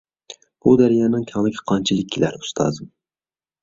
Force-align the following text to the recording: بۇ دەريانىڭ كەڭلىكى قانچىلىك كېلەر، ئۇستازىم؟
بۇ 0.67 0.73
دەريانىڭ 0.81 1.27
كەڭلىكى 1.33 1.63
قانچىلىك 1.75 2.13
كېلەر، 2.19 2.43
ئۇستازىم؟ 2.43 2.95